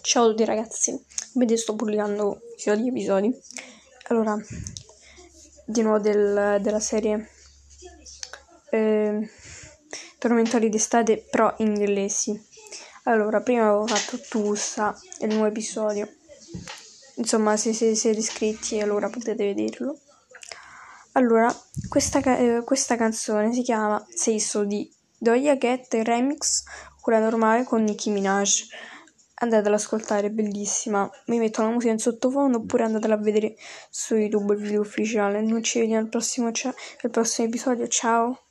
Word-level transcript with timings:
Ciao 0.00 0.26
a 0.26 0.28
tutti 0.28 0.44
ragazzi, 0.44 1.04
vedete 1.34 1.60
sto 1.60 1.74
pubblicando 1.74 2.40
episodi 2.52 2.88
episodi. 2.88 3.36
Allora, 4.08 4.36
di 5.64 5.82
nuovo 5.82 5.98
del, 5.98 6.58
della 6.60 6.80
serie 6.80 7.28
eh, 8.70 9.28
Tormentori 10.18 10.68
d'estate 10.68 11.26
però 11.30 11.52
inglesi. 11.58 12.40
Allora, 13.04 13.40
prima 13.40 13.68
avevo 13.68 13.86
fatto 13.86 14.20
Tussa, 14.20 14.96
il 15.20 15.28
nuovo 15.28 15.46
episodio. 15.46 16.08
Insomma, 17.16 17.56
se, 17.56 17.72
se 17.72 17.94
siete 17.94 18.18
iscritti 18.20 18.80
allora 18.80 19.10
potete 19.10 19.52
vederlo. 19.52 19.98
Allora, 21.12 21.52
questa, 21.88 22.20
eh, 22.36 22.62
questa 22.64 22.96
canzone 22.96 23.52
si 23.52 23.62
chiama 23.62 24.04
Sei 24.08 24.42
di 24.64 24.90
Doja 25.18 25.58
Cat 25.58 25.92
Remix, 25.92 26.62
quella 27.00 27.18
normale 27.18 27.64
con 27.64 27.82
Nicki 27.82 28.10
Minaj 28.10 28.68
andate 29.38 29.68
ad 29.68 29.74
ascoltare, 29.74 30.28
è 30.28 30.30
bellissima. 30.30 31.08
Mi 31.26 31.38
metto 31.38 31.62
la 31.62 31.70
musica 31.70 31.92
in 31.92 31.98
sottofondo 31.98 32.58
oppure 32.58 32.84
andatela 32.84 33.14
a 33.14 33.18
vedere 33.18 33.54
su 33.90 34.14
YouTube 34.14 34.54
il 34.54 34.60
video 34.60 34.80
ufficiale. 34.80 35.40
Noi 35.42 35.62
ci 35.62 35.80
vediamo 35.80 36.02
al 36.02 36.08
prossimo, 36.08 36.48
al 36.48 37.10
prossimo 37.10 37.48
episodio. 37.48 37.86
Ciao! 37.88 38.47